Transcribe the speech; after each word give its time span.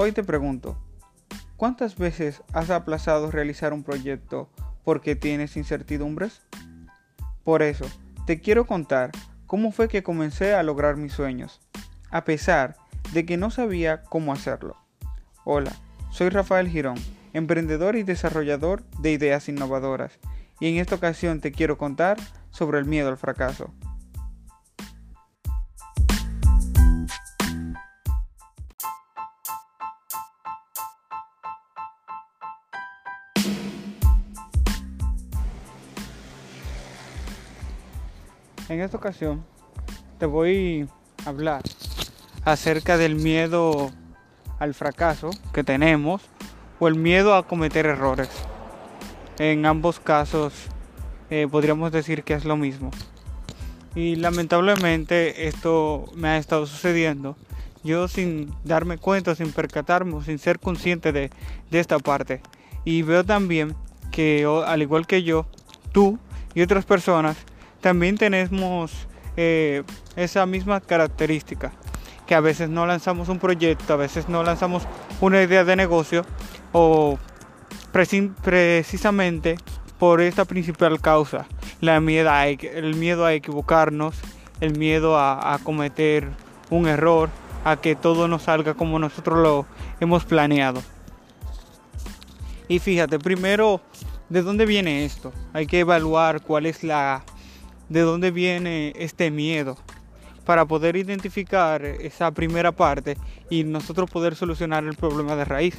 Hoy 0.00 0.12
te 0.12 0.22
pregunto, 0.22 0.78
¿cuántas 1.56 1.98
veces 1.98 2.44
has 2.52 2.70
aplazado 2.70 3.32
realizar 3.32 3.72
un 3.72 3.82
proyecto 3.82 4.48
porque 4.84 5.16
tienes 5.16 5.56
incertidumbres? 5.56 6.40
Por 7.42 7.62
eso, 7.62 7.84
te 8.24 8.40
quiero 8.40 8.64
contar 8.64 9.10
cómo 9.48 9.72
fue 9.72 9.88
que 9.88 10.04
comencé 10.04 10.54
a 10.54 10.62
lograr 10.62 10.96
mis 10.96 11.14
sueños, 11.14 11.60
a 12.10 12.22
pesar 12.22 12.76
de 13.12 13.26
que 13.26 13.36
no 13.36 13.50
sabía 13.50 14.04
cómo 14.04 14.32
hacerlo. 14.32 14.76
Hola, 15.42 15.72
soy 16.12 16.28
Rafael 16.28 16.68
Girón, 16.68 16.98
emprendedor 17.32 17.96
y 17.96 18.04
desarrollador 18.04 18.84
de 19.00 19.10
ideas 19.10 19.48
innovadoras, 19.48 20.20
y 20.60 20.68
en 20.68 20.76
esta 20.76 20.94
ocasión 20.94 21.40
te 21.40 21.50
quiero 21.50 21.76
contar 21.76 22.18
sobre 22.52 22.78
el 22.78 22.84
miedo 22.84 23.08
al 23.08 23.18
fracaso. 23.18 23.74
En 38.68 38.82
esta 38.82 38.98
ocasión 38.98 39.46
te 40.18 40.26
voy 40.26 40.86
a 41.24 41.30
hablar 41.30 41.62
acerca 42.44 42.98
del 42.98 43.14
miedo 43.14 43.90
al 44.58 44.74
fracaso 44.74 45.30
que 45.54 45.64
tenemos 45.64 46.20
o 46.78 46.86
el 46.86 46.96
miedo 46.96 47.34
a 47.34 47.46
cometer 47.46 47.86
errores. 47.86 48.28
En 49.38 49.64
ambos 49.64 50.00
casos 50.00 50.52
eh, 51.30 51.48
podríamos 51.50 51.92
decir 51.92 52.24
que 52.24 52.34
es 52.34 52.44
lo 52.44 52.58
mismo. 52.58 52.90
Y 53.94 54.16
lamentablemente 54.16 55.48
esto 55.48 56.04
me 56.14 56.28
ha 56.28 56.36
estado 56.36 56.66
sucediendo. 56.66 57.36
Yo 57.84 58.06
sin 58.06 58.52
darme 58.64 58.98
cuenta, 58.98 59.34
sin 59.34 59.50
percatarme, 59.50 60.22
sin 60.24 60.38
ser 60.38 60.58
consciente 60.58 61.12
de, 61.12 61.30
de 61.70 61.80
esta 61.80 61.98
parte. 61.98 62.42
Y 62.84 63.00
veo 63.00 63.24
también 63.24 63.74
que 64.10 64.46
al 64.66 64.82
igual 64.82 65.06
que 65.06 65.22
yo, 65.22 65.46
tú 65.90 66.18
y 66.54 66.60
otras 66.60 66.84
personas 66.84 67.38
también 67.80 68.16
tenemos 68.16 68.92
eh, 69.36 69.82
esa 70.16 70.46
misma 70.46 70.80
característica, 70.80 71.72
que 72.26 72.34
a 72.34 72.40
veces 72.40 72.68
no 72.68 72.86
lanzamos 72.86 73.28
un 73.28 73.38
proyecto, 73.38 73.92
a 73.92 73.96
veces 73.96 74.28
no 74.28 74.42
lanzamos 74.42 74.82
una 75.20 75.42
idea 75.42 75.64
de 75.64 75.76
negocio 75.76 76.24
o 76.72 77.18
precisamente 77.92 79.56
por 79.98 80.20
esta 80.20 80.44
principal 80.44 81.00
causa, 81.00 81.46
la 81.80 81.96
el 81.96 82.94
miedo 82.96 83.24
a 83.24 83.32
equivocarnos, 83.32 84.16
el 84.60 84.76
miedo 84.76 85.16
a, 85.16 85.54
a 85.54 85.58
cometer 85.58 86.28
un 86.70 86.86
error, 86.86 87.30
a 87.64 87.76
que 87.76 87.96
todo 87.96 88.28
no 88.28 88.38
salga 88.38 88.74
como 88.74 88.98
nosotros 88.98 89.38
lo 89.38 89.66
hemos 90.00 90.24
planeado. 90.24 90.82
Y 92.68 92.78
fíjate, 92.78 93.18
primero, 93.18 93.80
¿de 94.28 94.42
dónde 94.42 94.66
viene 94.66 95.04
esto? 95.04 95.32
Hay 95.52 95.66
que 95.66 95.80
evaluar 95.80 96.42
cuál 96.42 96.66
es 96.66 96.84
la 96.84 97.24
de 97.88 98.00
dónde 98.00 98.30
viene 98.30 98.92
este 98.96 99.30
miedo 99.30 99.76
para 100.44 100.64
poder 100.64 100.96
identificar 100.96 101.84
esa 101.84 102.30
primera 102.30 102.72
parte 102.72 103.18
y 103.50 103.64
nosotros 103.64 104.10
poder 104.10 104.34
solucionar 104.34 104.84
el 104.84 104.94
problema 104.94 105.36
de 105.36 105.44
raíz. 105.44 105.76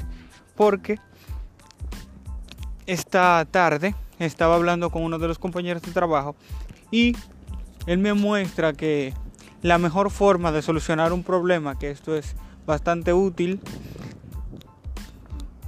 Porque 0.56 1.00
esta 2.86 3.48
tarde 3.50 3.96
estaba 4.20 4.56
hablando 4.56 4.90
con 4.90 5.04
uno 5.04 5.18
de 5.18 5.28
los 5.28 5.40
compañeros 5.40 5.82
de 5.82 5.92
trabajo 5.92 6.36
y 6.92 7.16
él 7.86 7.98
me 7.98 8.14
muestra 8.14 8.74
que 8.74 9.14
la 9.62 9.78
mejor 9.78 10.12
forma 10.12 10.52
de 10.52 10.62
solucionar 10.62 11.14
un 11.14 11.24
problema, 11.24 11.78
que 11.78 11.90
esto 11.90 12.16
es 12.16 12.36
bastante 12.66 13.14
útil, 13.14 13.60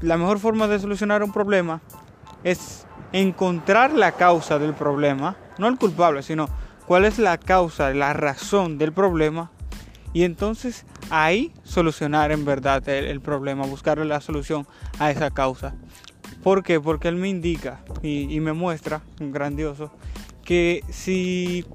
la 0.02 0.18
mejor 0.18 0.40
forma 0.40 0.68
de 0.68 0.80
solucionar 0.80 1.24
un 1.24 1.32
problema 1.32 1.82
es 2.44 2.86
encontrar 3.12 3.94
la 3.94 4.14
causa 4.14 4.60
del 4.60 4.74
problema 4.74 5.36
no 5.62 5.68
el 5.68 5.78
culpable, 5.78 6.24
sino 6.24 6.50
cuál 6.86 7.06
es 7.06 7.20
la 7.20 7.38
causa, 7.38 7.94
la 7.94 8.12
razón 8.12 8.78
del 8.78 8.92
problema 8.92 9.52
y 10.12 10.24
entonces 10.24 10.86
ahí 11.10 11.54
solucionar 11.64 12.32
en 12.32 12.44
verdad 12.44 12.88
el, 12.90 13.22
problema, 13.22 13.66
buscarle 13.66 14.04
la 14.04 14.20
solución 14.20 14.68
a 15.00 15.12
esa 15.12 15.32
causa. 15.32 15.74
¿Por 16.44 16.64
qué? 16.64 16.82
Porque 16.82 17.08
él 17.08 17.16
me 17.16 17.30
indica 17.30 17.80
y, 18.02 18.36
y 18.36 18.40
me 18.40 18.52
muestra, 18.52 19.02
grandioso, 19.20 19.92
que 20.44 20.84
si 20.90 21.66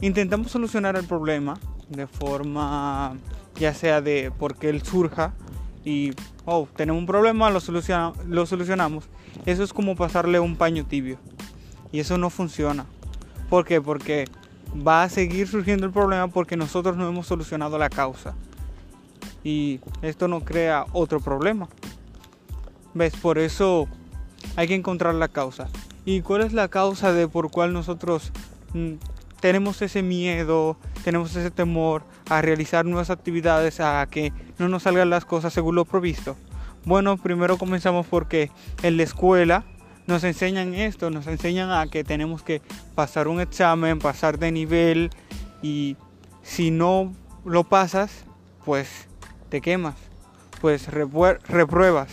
intentamos 0.00 0.50
solucionar 0.50 0.96
el 0.96 1.04
problema 1.04 1.58
de 1.88 2.06
forma 2.06 3.16
ya 3.56 3.74
sea 3.74 4.00
de 4.00 4.32
porque 4.38 4.68
él 4.68 4.82
surja 4.82 5.34
y 5.84 6.12
oh, 6.44 6.66
tenemos 6.76 7.00
un 7.00 7.06
problema, 7.06 7.50
lo, 7.50 7.60
lo 8.26 8.46
solucionamos, 8.46 9.04
eso 9.46 9.62
es 9.62 9.72
como 9.72 9.96
pasarle 9.96 10.40
un 10.40 10.56
paño 10.56 10.84
tibio. 10.84 11.18
Y 11.92 12.00
eso 12.00 12.18
no 12.18 12.30
funciona. 12.30 12.86
¿Por 13.48 13.64
qué? 13.64 13.80
Porque 13.80 14.26
va 14.86 15.02
a 15.02 15.08
seguir 15.08 15.48
surgiendo 15.48 15.86
el 15.86 15.92
problema 15.92 16.28
porque 16.28 16.56
nosotros 16.56 16.96
no 16.96 17.08
hemos 17.08 17.26
solucionado 17.26 17.78
la 17.78 17.90
causa. 17.90 18.34
Y 19.42 19.80
esto 20.02 20.28
no 20.28 20.40
crea 20.44 20.86
otro 20.92 21.20
problema. 21.20 21.68
¿Ves? 22.94 23.16
Por 23.16 23.38
eso 23.38 23.88
hay 24.56 24.68
que 24.68 24.74
encontrar 24.74 25.14
la 25.14 25.28
causa. 25.28 25.68
¿Y 26.04 26.22
cuál 26.22 26.42
es 26.42 26.52
la 26.52 26.68
causa 26.68 27.12
de 27.12 27.28
por 27.28 27.50
cuál 27.50 27.72
nosotros 27.72 28.32
mm, 28.72 28.94
tenemos 29.40 29.82
ese 29.82 30.02
miedo, 30.02 30.76
tenemos 31.04 31.34
ese 31.36 31.50
temor 31.50 32.04
a 32.28 32.42
realizar 32.42 32.84
nuevas 32.84 33.10
actividades, 33.10 33.80
a 33.80 34.06
que 34.10 34.32
no 34.58 34.68
nos 34.68 34.84
salgan 34.84 35.10
las 35.10 35.24
cosas 35.24 35.52
según 35.52 35.74
lo 35.74 35.84
provisto? 35.84 36.36
Bueno, 36.84 37.16
primero 37.18 37.58
comenzamos 37.58 38.06
porque 38.06 38.50
en 38.82 38.96
la 38.96 39.02
escuela 39.02 39.64
nos 40.10 40.24
enseñan 40.24 40.74
esto, 40.74 41.10
nos 41.10 41.26
enseñan 41.26 41.70
a 41.70 41.86
que 41.86 42.04
tenemos 42.04 42.42
que 42.42 42.60
pasar 42.94 43.28
un 43.28 43.40
examen, 43.40 43.98
pasar 43.98 44.38
de 44.38 44.52
nivel 44.52 45.10
y 45.62 45.96
si 46.42 46.70
no 46.70 47.12
lo 47.44 47.64
pasas, 47.64 48.24
pues 48.64 48.88
te 49.48 49.60
quemas, 49.60 49.94
pues 50.60 50.88
repruebas. 50.88 52.10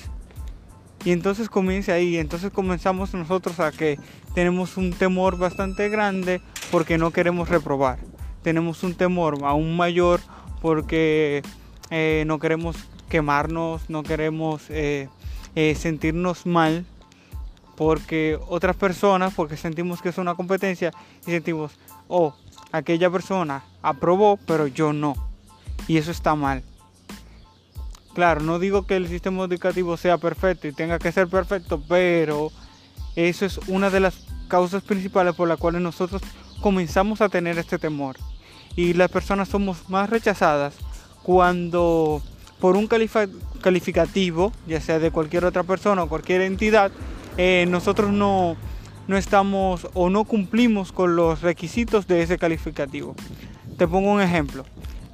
Y 1.04 1.12
entonces 1.12 1.50
comienza 1.50 1.94
ahí, 1.94 2.18
entonces 2.18 2.52
comenzamos 2.52 3.14
nosotros 3.14 3.60
a 3.60 3.72
que 3.72 4.00
tenemos 4.34 4.78
un 4.78 4.92
temor 4.92 5.38
bastante 5.38 5.90
grande 5.90 6.42
porque 6.72 6.98
no 6.98 7.12
queremos 7.12 7.50
reprobar. 7.50 8.00
Tenemos 8.44 8.84
un 8.84 8.94
temor 8.94 9.38
aún 9.44 9.76
mayor 9.76 10.20
porque 10.62 11.42
eh, 11.90 12.24
no 12.28 12.40
queremos 12.40 12.76
quemarnos, 13.10 13.90
no 13.90 14.04
queremos 14.04 14.64
eh, 14.70 15.10
eh, 15.56 15.76
sentirnos 15.76 16.46
mal 16.46 16.86
porque 17.78 18.40
otras 18.48 18.76
personas, 18.76 19.34
porque 19.36 19.56
sentimos 19.56 20.02
que 20.02 20.10
es 20.10 20.18
una 20.18 20.34
competencia 20.34 20.92
y 21.28 21.32
sentimos, 21.32 21.74
oh, 22.08 22.34
aquella 22.72 23.10
persona 23.10 23.64
aprobó, 23.84 24.38
pero 24.48 24.66
yo 24.66 24.92
no. 24.92 25.14
Y 25.88 25.98
eso 25.98 26.10
está 26.10 26.34
mal. 26.34 26.64
Claro, 28.16 28.42
no 28.42 28.58
digo 28.58 28.88
que 28.88 28.96
el 28.96 29.08
sistema 29.08 29.44
educativo 29.44 29.96
sea 29.96 30.18
perfecto 30.18 30.68
y 30.68 30.74
tenga 30.74 30.98
que 30.98 31.12
ser 31.12 31.28
perfecto, 31.28 31.80
pero 31.88 32.52
eso 33.16 33.46
es 33.46 33.60
una 33.68 33.92
de 33.92 34.00
las 34.00 34.26
causas 34.48 34.82
principales 34.82 35.36
por 35.36 35.48
las 35.48 35.60
cuales 35.60 35.80
nosotros 35.80 36.24
comenzamos 36.62 37.22
a 37.22 37.30
tener 37.30 37.60
este 37.60 37.78
temor. 37.78 38.18
Y 38.76 38.94
las 38.94 39.12
personas 39.12 39.50
somos 39.50 39.88
más 39.88 40.10
rechazadas 40.10 40.74
cuando 41.22 42.24
por 42.60 42.76
un 42.76 42.88
calificativo, 42.88 44.52
ya 44.68 44.82
sea 44.82 44.98
de 44.98 45.12
cualquier 45.12 45.46
otra 45.46 45.62
persona 45.62 46.02
o 46.02 46.10
cualquier 46.10 46.42
entidad, 46.42 46.92
eh, 47.38 47.66
nosotros 47.70 48.12
no, 48.12 48.58
estamos 49.10 49.88
o 49.94 50.10
no 50.10 50.26
cumplimos 50.26 50.92
con 50.92 51.16
los 51.16 51.42
requisitos 51.42 52.08
de 52.08 52.24
ese 52.24 52.38
calificativo. 52.38 53.16
Te 53.78 53.88
pongo 53.88 54.12
un 54.12 54.22
ejemplo. 54.22 54.66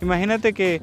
Imagínate 0.01 0.53
que 0.53 0.81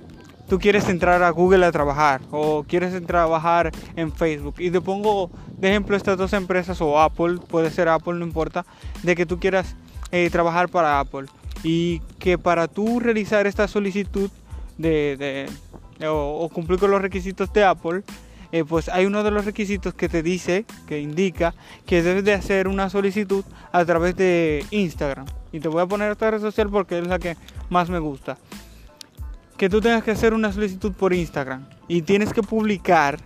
tú 0.49 0.59
quieres 0.59 0.89
entrar 0.89 1.23
a 1.23 1.31
Google 1.31 1.65
a 1.65 1.73
trabajar 1.73 2.21
o 2.31 2.65
quieres 2.65 2.95
entrar 2.95 3.25
trabajar 3.25 3.71
en 3.97 4.13
Facebook 4.13 4.57
y 4.59 4.71
te 4.71 4.81
pongo 4.81 5.31
de 5.59 5.69
ejemplo 5.69 5.97
estas 5.97 6.17
dos 6.17 6.33
empresas 6.33 6.81
o 6.81 7.01
Apple, 7.01 7.39
puede 7.49 7.71
ser 7.71 7.89
Apple, 7.89 8.15
no 8.15 8.25
importa, 8.25 8.65
de 9.03 9.15
que 9.15 9.27
tú 9.27 9.39
quieras 9.39 9.77
eh, 10.11 10.29
trabajar 10.31 10.69
para 10.69 11.01
Apple 11.01 11.27
y 11.63 12.01
que 12.19 12.39
para 12.39 12.69
tú 12.69 13.01
realizar 13.01 13.47
esta 13.47 13.69
solicitud 13.69 14.31
de, 14.79 15.47
o, 16.09 16.49
cumplir 16.53 16.79
con 16.79 16.91
los 16.91 17.03
requisitos 17.03 17.53
de 17.53 17.65
Apple, 17.65 18.03
eh, 18.53 18.65
pues 18.65 18.89
hay 18.89 19.07
uno 19.07 19.23
de 19.23 19.31
los 19.31 19.45
requisitos 19.45 19.95
que 19.95 20.09
te 20.09 20.23
dice, 20.23 20.65
que 20.87 21.01
indica 21.01 21.55
que 21.87 22.03
debes 22.03 22.25
de 22.25 22.35
hacer 22.35 22.67
una 22.67 22.91
solicitud 22.91 23.45
a 23.71 23.85
través 23.85 24.17
de 24.17 24.65
Instagram. 24.71 25.27
Y 25.53 25.61
te 25.61 25.69
voy 25.69 25.83
a 25.83 25.87
poner 25.87 26.11
esta 26.11 26.31
red 26.31 26.41
social 26.41 26.69
porque 26.69 26.99
es 26.99 27.07
la 27.07 27.19
que 27.19 27.37
más 27.69 27.89
me 27.91 27.99
gusta. 27.99 28.39
Que 29.57 29.69
tú 29.69 29.81
tengas 29.81 30.03
que 30.03 30.11
hacer 30.11 30.35
una 30.35 30.53
solicitud 30.53 30.93
por 30.93 31.13
Instagram 31.13 31.67
y 31.87 32.03
tienes 32.03 32.33
que 32.33 32.43
publicar 32.43 33.19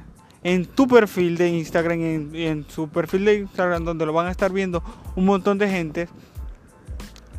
en 0.42 0.66
tu 0.66 0.86
perfil 0.86 1.38
de 1.38 1.48
Instagram, 1.48 2.00
en, 2.00 2.34
en 2.34 2.66
su 2.68 2.88
perfil 2.88 3.24
de 3.24 3.38
Instagram 3.38 3.84
donde 3.84 4.04
lo 4.04 4.12
van 4.12 4.26
a 4.26 4.30
estar 4.30 4.52
viendo 4.52 4.82
un 5.16 5.24
montón 5.24 5.56
de 5.56 5.70
gente, 5.70 6.08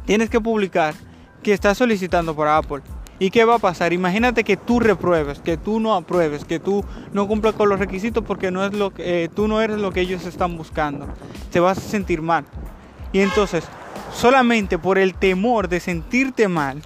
tienes 0.06 0.30
que 0.30 0.42
publicar 0.42 0.96
que 1.44 1.54
estás 1.54 1.78
solicitando 1.78 2.36
por 2.36 2.48
Apple 2.48 2.82
¿Y 3.18 3.30
qué 3.30 3.46
va 3.46 3.56
a 3.56 3.60
pasar? 3.60 3.94
Imagínate 3.94 4.44
que 4.44 4.58
tú 4.58 4.80
repruebes, 4.80 5.40
que 5.40 5.56
tú 5.56 5.80
no 5.80 5.96
apruebes, 5.96 6.44
que 6.44 6.60
tú 6.60 6.84
no 7.14 7.28
cumplas 7.28 7.56
con 7.56 7.70
los 7.70 7.80
requisitos 7.80 8.24
porque 8.26 8.52
no 8.52 8.66
es 8.66 8.74
lo 8.74 8.94
que, 8.94 9.24
eh, 9.24 9.30
tú 9.30 9.48
no 9.48 9.62
eres 9.62 9.80
lo 9.80 9.92
que 9.92 10.02
ellos 10.02 10.26
están 10.26 10.58
buscando. 10.58 11.08
Te 11.52 11.62
vas 11.62 11.78
a 11.78 11.82
sentir 11.82 12.22
mal. 12.22 12.46
Y 13.14 13.22
entonces, 13.22 13.64
solamente 14.14 14.78
por 14.78 14.98
el 14.98 15.14
temor 15.14 15.70
de 15.70 15.80
sentirte 15.80 16.50
mal, 16.50 16.82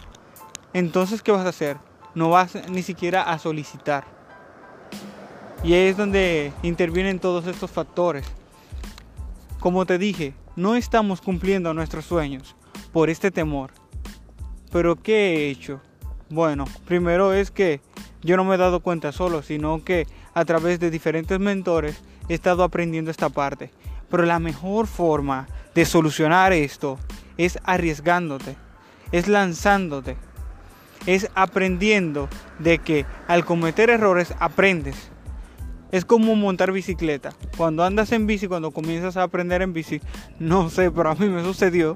entonces 0.74 1.24
¿qué 1.24 1.32
vas 1.32 1.46
a 1.46 1.50
hacer? 1.50 1.78
No 2.14 2.30
vas 2.30 2.56
ni 2.70 2.84
siquiera 2.84 3.24
a 3.24 3.40
solicitar. 3.40 4.06
Y 5.64 5.74
ahí 5.74 5.88
es 5.88 5.98
donde 5.98 6.54
intervienen 6.62 7.20
todos 7.20 7.48
estos 7.48 7.72
factores. 7.72 8.26
Como 9.60 9.86
te 9.88 9.98
dije, 9.98 10.36
no 10.56 10.76
estamos 10.76 11.22
cumpliendo 11.22 11.74
nuestros 11.74 12.06
sueños 12.06 12.56
por 12.94 13.10
este 13.10 13.32
temor. 13.32 13.72
Pero 14.72 14.96
¿qué 14.96 15.48
he 15.48 15.50
hecho? 15.50 15.82
Bueno, 16.30 16.66
primero 16.86 17.34
es 17.34 17.50
que 17.50 17.82
yo 18.22 18.38
no 18.38 18.44
me 18.44 18.56
he 18.56 18.58
dado 18.60 18.82
cuenta 18.82 19.12
solo, 19.12 19.42
sino 19.42 19.84
que 19.84 20.06
a 20.36 20.46
través 20.46 20.80
de 20.80 20.92
diferentes 20.92 21.40
mentores 21.40 22.04
he 22.28 22.36
estado 22.36 22.64
aprendiendo 22.64 23.10
esta 23.10 23.30
parte. 23.30 23.72
Pero 24.10 24.24
la 24.24 24.38
mejor 24.38 24.86
forma 24.86 25.48
de 25.74 25.86
solucionar 25.86 26.54
esto 26.54 27.00
es 27.38 27.58
arriesgándote, 27.64 28.58
es 29.12 29.28
lanzándote, 29.28 30.18
es 31.08 31.30
aprendiendo 31.34 32.30
de 32.60 32.78
que 32.78 33.08
al 33.28 33.44
cometer 33.44 33.90
errores 33.90 34.34
aprendes. 34.40 35.12
Es 35.92 36.06
como 36.06 36.36
montar 36.36 36.72
bicicleta. 36.72 37.34
Cuando 37.58 37.84
andas 37.84 38.12
en 38.12 38.28
bici, 38.28 38.48
cuando 38.48 38.70
comienzas 38.70 39.18
a 39.18 39.24
aprender 39.24 39.64
en 39.64 39.74
bici, 39.74 40.00
no 40.38 40.70
sé, 40.70 40.92
pero 40.92 41.10
a 41.10 41.16
mí 41.16 41.28
me 41.28 41.44
sucedió, 41.44 41.96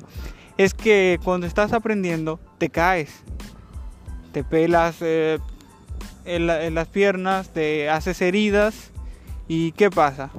es 0.58 0.74
que 0.74 1.20
cuando 1.24 1.46
estás 1.46 1.74
aprendiendo 1.74 2.40
te 2.58 2.70
caes 2.70 3.24
te 4.34 4.44
pelas 4.44 4.98
eh, 5.02 5.40
en, 6.26 6.76
las 6.76 6.88
piernas, 6.88 7.50
te 7.50 7.90
haces 7.90 8.22
heridas 8.22 8.92
y 9.48 9.72
¿qué 9.74 9.90
pasa? 9.90 10.32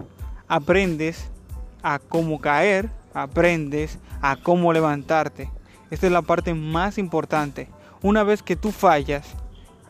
Aprendes 0.48 1.30
a 1.82 2.00
cómo 2.00 2.40
caer, 2.40 2.90
aprendes 3.14 3.98
a 4.20 4.36
cómo 4.36 4.72
levantarte. 4.72 5.48
Esta 5.90 6.06
es 6.06 6.12
la 6.12 6.22
parte 6.22 6.54
más 6.54 6.98
importante. 6.98 7.68
Una 8.02 8.24
vez 8.24 8.42
que 8.42 8.56
tú 8.56 8.72
fallas, 8.72 9.28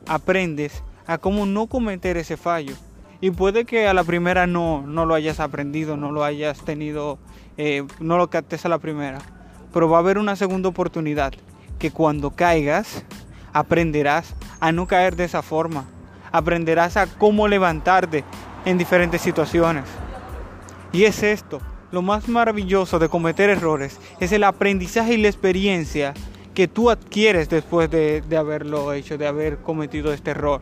aprendes 0.06 0.82
a 1.06 1.16
cómo 1.18 1.46
no 1.46 1.66
cometer 1.66 2.18
ese 2.18 2.36
fallo. 2.36 2.74
Y 3.22 3.30
puede 3.30 3.64
que 3.64 3.88
a 3.88 3.94
la 3.94 4.04
primera 4.04 4.46
no, 4.46 4.82
no 4.86 5.06
lo 5.06 5.14
hayas 5.14 5.40
aprendido, 5.40 5.96
no 5.96 6.12
lo 6.12 6.24
hayas 6.24 6.62
tenido, 6.62 7.18
eh, 7.56 7.86
no 8.00 8.18
lo 8.18 8.28
captes 8.28 8.66
a 8.66 8.68
la 8.68 8.78
primera. 8.78 9.18
Pero 9.72 9.88
va 9.88 9.96
a 9.96 10.00
haber 10.00 10.18
una 10.18 10.36
segunda 10.36 10.68
oportunidad 10.68 11.32
que 11.78 11.90
cuando 11.90 12.30
caigas, 12.30 13.04
aprenderás 13.54 14.34
a 14.60 14.72
no 14.72 14.86
caer 14.86 15.16
de 15.16 15.24
esa 15.24 15.40
forma. 15.40 15.86
Aprenderás 16.30 16.98
a 16.98 17.06
cómo 17.06 17.48
levantarte 17.48 18.24
en 18.66 18.76
diferentes 18.76 19.22
situaciones. 19.22 19.84
Y 20.92 21.04
es 21.04 21.22
esto, 21.22 21.60
lo 21.90 22.02
más 22.02 22.28
maravilloso 22.28 22.98
de 22.98 23.08
cometer 23.08 23.48
errores, 23.48 23.98
es 24.20 24.32
el 24.32 24.44
aprendizaje 24.44 25.14
y 25.14 25.16
la 25.18 25.28
experiencia 25.28 26.12
que 26.54 26.68
tú 26.68 26.90
adquieres 26.90 27.48
después 27.48 27.90
de, 27.90 28.22
haberlo 28.36 28.92
hecho, 28.92 29.16
de 29.16 29.26
haber 29.26 29.58
cometido 29.58 30.12
este 30.12 30.32
error. 30.32 30.60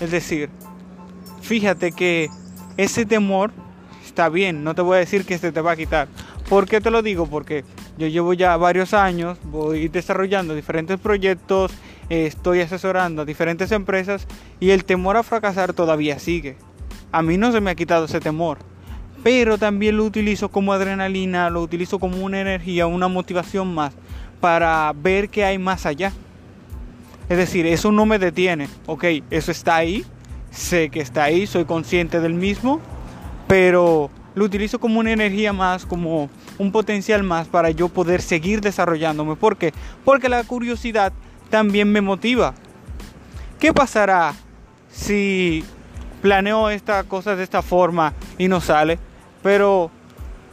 Es 0.00 0.10
decir, 0.10 0.50
fíjate 1.42 1.92
que 1.92 2.28
ese 2.76 3.04
temor 3.04 3.52
está 4.04 4.28
bien, 4.28 4.64
no 4.64 4.74
te 4.74 4.82
voy 4.82 4.96
a 4.96 5.00
decir 5.00 5.24
que 5.24 5.34
este 5.34 5.52
te 5.52 5.60
va 5.60 5.72
a 5.72 5.76
quitar. 5.76 6.08
¿Por 6.48 6.66
qué 6.66 6.80
te 6.80 6.90
lo 6.90 7.02
digo? 7.02 7.26
Porque 7.26 7.64
yo 7.98 8.06
llevo 8.06 8.32
ya 8.32 8.56
varios 8.56 8.94
años, 8.94 9.38
voy 9.44 9.88
desarrollando 9.88 10.54
diferentes 10.54 10.98
proyectos 10.98 11.72
estoy 12.08 12.60
asesorando 12.60 13.22
a 13.22 13.24
diferentes 13.24 13.72
empresas 13.72 14.26
y 14.60 14.70
el 14.70 14.84
temor 14.84 15.16
a 15.16 15.22
fracasar 15.22 15.72
todavía 15.72 16.18
sigue. 16.18 16.56
A 17.10 17.22
mí 17.22 17.36
no 17.36 17.52
se 17.52 17.60
me 17.60 17.70
ha 17.70 17.74
quitado 17.74 18.06
ese 18.06 18.20
temor, 18.20 18.58
pero 19.22 19.58
también 19.58 19.96
lo 19.96 20.04
utilizo 20.04 20.48
como 20.48 20.72
adrenalina, 20.72 21.50
lo 21.50 21.62
utilizo 21.62 21.98
como 21.98 22.24
una 22.24 22.40
energía, 22.40 22.86
una 22.86 23.08
motivación 23.08 23.74
más 23.74 23.94
para 24.40 24.92
ver 24.94 25.28
qué 25.28 25.44
hay 25.44 25.58
más 25.58 25.86
allá. 25.86 26.12
Es 27.28 27.38
decir, 27.38 27.66
eso 27.66 27.92
no 27.92 28.04
me 28.04 28.18
detiene. 28.18 28.68
Ok, 28.86 29.04
eso 29.30 29.52
está 29.52 29.76
ahí, 29.76 30.04
sé 30.50 30.90
que 30.90 31.00
está 31.00 31.24
ahí, 31.24 31.46
soy 31.46 31.64
consciente 31.64 32.20
del 32.20 32.34
mismo, 32.34 32.80
pero 33.46 34.10
lo 34.34 34.44
utilizo 34.44 34.80
como 34.80 35.00
una 35.00 35.12
energía 35.12 35.52
más, 35.52 35.86
como 35.86 36.28
un 36.58 36.72
potencial 36.72 37.22
más 37.22 37.48
para 37.48 37.70
yo 37.70 37.88
poder 37.88 38.20
seguir 38.22 38.60
desarrollándome. 38.60 39.36
¿Por 39.36 39.56
qué? 39.56 39.72
Porque 40.04 40.28
la 40.28 40.42
curiosidad 40.44 41.12
también 41.52 41.92
me 41.92 42.00
motiva. 42.00 42.54
¿Qué 43.60 43.74
pasará 43.74 44.34
si 44.90 45.62
planeo 46.22 46.70
esta 46.70 47.04
cosa 47.04 47.36
de 47.36 47.44
esta 47.44 47.60
forma 47.60 48.14
y 48.38 48.48
no 48.48 48.62
sale? 48.62 48.98
Pero, 49.42 49.90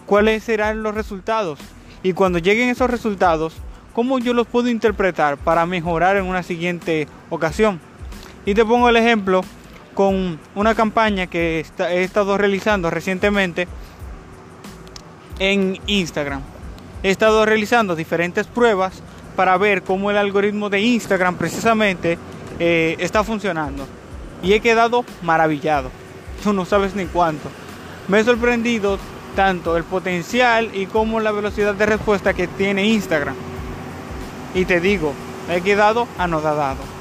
¿cuáles 0.06 0.44
serán 0.44 0.84
los 0.84 0.94
resultados? 0.94 1.58
Y 2.04 2.12
cuando 2.12 2.38
lleguen 2.38 2.68
esos 2.68 2.90
resultados, 2.90 3.56
¿cómo 3.94 4.20
yo 4.20 4.34
los 4.34 4.46
puedo 4.46 4.68
interpretar 4.68 5.38
para 5.38 5.66
mejorar 5.66 6.18
en 6.18 6.26
una 6.26 6.44
siguiente 6.44 7.08
ocasión? 7.30 7.80
Y 8.46 8.54
te 8.54 8.66
pongo 8.66 8.90
el 8.90 8.98
ejemplo 8.98 9.42
con 9.94 10.38
una 10.54 10.76
campaña 10.76 11.28
que 11.28 11.66
he 11.80 12.04
estado 12.04 12.38
realizando 12.38 12.90
recientemente 12.90 13.70
en 15.40 15.80
Instagram. 15.88 16.42
He 17.04 17.10
estado 17.10 17.46
realizando 17.46 17.96
diferentes 17.96 18.48
pruebas 18.48 19.02
para 19.40 19.58
ver 19.58 19.84
cómo 19.84 20.12
el 20.12 20.18
algoritmo 20.18 20.70
de 20.70 20.82
Instagram 20.82 21.36
precisamente 21.36 22.18
eh, 22.60 22.98
está 23.00 23.24
funcionando. 23.24 23.88
Y 24.44 24.52
he 24.52 24.60
quedado 24.60 25.06
maravillado. 25.22 25.92
Tú 26.44 26.52
no 26.52 26.66
sabes 26.66 26.94
ni 26.94 27.06
cuánto. 27.06 27.48
Me 28.10 28.20
he 28.20 28.24
sorprendido 28.26 29.00
tanto 29.38 29.78
el 29.78 29.86
potencial 29.86 30.72
y 30.74 30.88
como 30.88 31.22
la 31.22 31.32
velocidad 31.32 31.74
de 31.74 31.86
respuesta 31.86 32.34
que 32.34 32.50
tiene 32.50 32.86
Instagram. 32.88 33.36
Y 34.56 34.66
te 34.66 34.82
digo, 34.82 35.14
he 35.50 35.62
quedado 35.62 36.10
anodadado. 36.18 36.99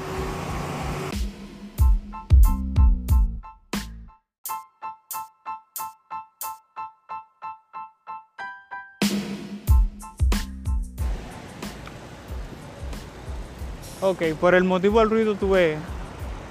Ok, 14.01 14.23
por 14.39 14.55
el 14.55 14.63
motivo 14.63 14.99
del 14.99 15.09
ruido 15.09 15.35
tuve 15.35 15.75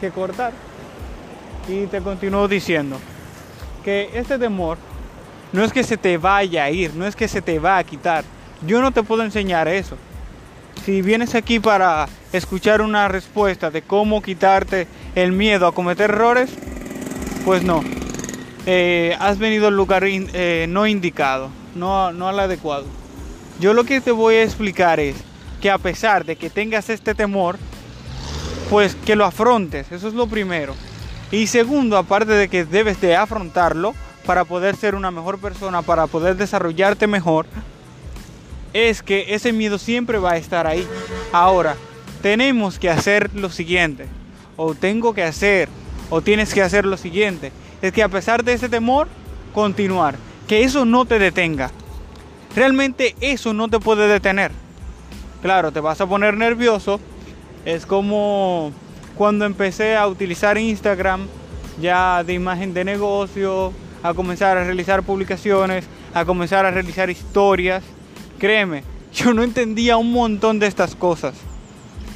que 0.00 0.10
cortar. 0.10 0.52
Y 1.66 1.86
te 1.86 2.00
continúo 2.00 2.46
diciendo 2.46 2.98
que 3.84 4.10
este 4.14 4.38
temor 4.38 4.76
no 5.52 5.64
es 5.64 5.72
que 5.72 5.82
se 5.82 5.96
te 5.96 6.18
vaya 6.18 6.64
a 6.64 6.70
ir, 6.70 6.94
no 6.94 7.06
es 7.06 7.16
que 7.16 7.26
se 7.26 7.40
te 7.40 7.58
va 7.58 7.78
a 7.78 7.84
quitar. 7.84 8.24
Yo 8.66 8.82
no 8.82 8.92
te 8.92 9.02
puedo 9.02 9.22
enseñar 9.22 9.66
eso. 9.66 9.96
Si 10.84 11.00
vienes 11.00 11.34
aquí 11.34 11.58
para 11.58 12.06
escuchar 12.32 12.82
una 12.82 13.08
respuesta 13.08 13.70
de 13.70 13.82
cómo 13.82 14.22
quitarte 14.22 14.86
el 15.14 15.32
miedo 15.32 15.66
a 15.66 15.74
cometer 15.74 16.10
errores, 16.10 16.50
pues 17.44 17.62
no. 17.62 17.82
Eh, 18.66 19.16
has 19.20 19.38
venido 19.38 19.68
al 19.68 19.76
lugar 19.76 20.04
eh, 20.04 20.66
no 20.68 20.86
indicado, 20.86 21.48
no, 21.74 22.12
no 22.12 22.28
al 22.28 22.40
adecuado. 22.40 22.84
Yo 23.58 23.72
lo 23.72 23.84
que 23.84 24.02
te 24.02 24.10
voy 24.10 24.36
a 24.36 24.42
explicar 24.42 25.00
es 25.00 25.16
que 25.60 25.70
a 25.70 25.78
pesar 25.78 26.24
de 26.24 26.36
que 26.36 26.50
tengas 26.50 26.88
este 26.90 27.14
temor, 27.14 27.58
pues 28.70 28.94
que 28.94 29.16
lo 29.16 29.24
afrontes, 29.24 29.90
eso 29.92 30.08
es 30.08 30.14
lo 30.14 30.26
primero. 30.26 30.74
Y 31.30 31.46
segundo, 31.46 31.96
aparte 31.96 32.32
de 32.32 32.48
que 32.48 32.64
debes 32.64 33.00
de 33.00 33.16
afrontarlo 33.16 33.94
para 34.24 34.44
poder 34.44 34.76
ser 34.76 34.94
una 34.94 35.10
mejor 35.10 35.38
persona, 35.38 35.82
para 35.82 36.06
poder 36.06 36.36
desarrollarte 36.36 37.06
mejor, 37.06 37.46
es 38.72 39.02
que 39.02 39.34
ese 39.34 39.52
miedo 39.52 39.78
siempre 39.78 40.18
va 40.18 40.32
a 40.32 40.36
estar 40.36 40.66
ahí. 40.66 40.86
Ahora, 41.32 41.76
tenemos 42.22 42.78
que 42.78 42.90
hacer 42.90 43.30
lo 43.34 43.50
siguiente, 43.50 44.06
o 44.56 44.74
tengo 44.74 45.14
que 45.14 45.22
hacer, 45.22 45.68
o 46.10 46.20
tienes 46.20 46.52
que 46.52 46.62
hacer 46.62 46.84
lo 46.84 46.96
siguiente, 46.96 47.52
es 47.80 47.92
que 47.92 48.02
a 48.02 48.08
pesar 48.08 48.44
de 48.44 48.54
ese 48.54 48.68
temor, 48.68 49.08
continuar, 49.54 50.16
que 50.46 50.64
eso 50.64 50.84
no 50.84 51.04
te 51.04 51.18
detenga. 51.18 51.70
Realmente 52.56 53.14
eso 53.20 53.52
no 53.54 53.68
te 53.68 53.78
puede 53.78 54.08
detener. 54.08 54.50
Claro, 55.42 55.70
te 55.72 55.80
vas 55.80 56.00
a 56.00 56.06
poner 56.06 56.36
nervioso. 56.36 57.00
Es 57.64 57.86
como 57.86 58.72
cuando 59.16 59.44
empecé 59.44 59.96
a 59.96 60.06
utilizar 60.06 60.58
Instagram 60.58 61.26
ya 61.80 62.24
de 62.24 62.32
imagen 62.32 62.74
de 62.74 62.84
negocio, 62.84 63.72
a 64.02 64.14
comenzar 64.14 64.56
a 64.56 64.64
realizar 64.64 65.02
publicaciones, 65.02 65.84
a 66.14 66.24
comenzar 66.24 66.66
a 66.66 66.70
realizar 66.70 67.10
historias. 67.10 67.84
Créeme, 68.38 68.82
yo 69.14 69.32
no 69.32 69.42
entendía 69.42 69.96
un 69.96 70.12
montón 70.12 70.58
de 70.58 70.66
estas 70.66 70.94
cosas. 70.94 71.34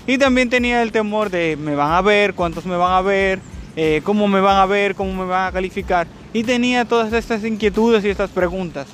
Y 0.06 0.18
también 0.18 0.50
tenía 0.50 0.82
el 0.82 0.90
temor 0.90 1.30
de 1.30 1.56
me 1.56 1.76
van 1.76 1.92
a 1.92 2.00
ver, 2.00 2.34
cuántos 2.34 2.66
me 2.66 2.76
van 2.76 2.92
a 2.92 3.02
ver, 3.02 3.38
eh, 3.76 4.00
cómo 4.02 4.26
me 4.26 4.40
van 4.40 4.56
a 4.56 4.66
ver, 4.66 4.96
cómo 4.96 5.12
me 5.12 5.24
van 5.24 5.48
a 5.48 5.52
calificar. 5.52 6.08
Y 6.32 6.42
tenía 6.42 6.84
todas 6.84 7.12
estas 7.12 7.44
inquietudes 7.44 8.04
y 8.04 8.08
estas 8.08 8.30
preguntas. 8.30 8.88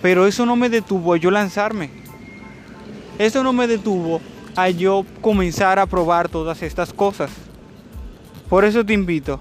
Pero 0.00 0.26
eso 0.26 0.44
no 0.46 0.56
me 0.56 0.68
detuvo 0.68 1.14
yo 1.14 1.30
lanzarme. 1.30 2.01
Eso 3.18 3.42
no 3.42 3.52
me 3.52 3.66
detuvo 3.66 4.20
a 4.56 4.68
yo 4.68 5.04
comenzar 5.20 5.78
a 5.78 5.86
probar 5.86 6.28
todas 6.28 6.62
estas 6.62 6.92
cosas. 6.92 7.30
Por 8.48 8.64
eso 8.64 8.84
te 8.84 8.92
invito 8.92 9.40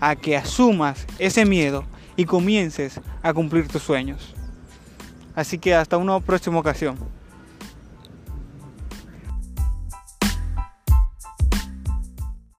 a 0.00 0.16
que 0.16 0.36
asumas 0.36 1.06
ese 1.18 1.44
miedo 1.44 1.84
y 2.16 2.24
comiences 2.24 3.00
a 3.22 3.32
cumplir 3.32 3.68
tus 3.68 3.82
sueños. 3.82 4.34
Así 5.34 5.58
que 5.58 5.74
hasta 5.74 5.96
una 5.96 6.18
próxima 6.20 6.58
ocasión. 6.58 6.96